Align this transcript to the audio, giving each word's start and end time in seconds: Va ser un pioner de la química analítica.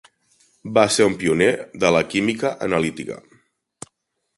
Va 0.77 0.85
ser 0.95 1.07
un 1.09 1.19
pioner 1.25 1.51
de 1.85 1.93
la 1.97 2.03
química 2.15 2.55
analítica. 2.71 3.23